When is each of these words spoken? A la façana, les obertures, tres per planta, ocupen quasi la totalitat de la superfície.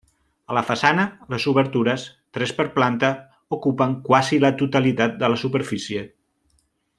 A 0.51 0.55
la 0.57 0.61
façana, 0.67 1.03
les 1.33 1.43
obertures, 1.51 2.05
tres 2.37 2.53
per 2.61 2.65
planta, 2.77 3.11
ocupen 3.59 3.93
quasi 4.11 4.41
la 4.47 4.53
totalitat 4.63 5.21
de 5.25 5.31
la 5.35 5.39
superfície. 5.45 6.05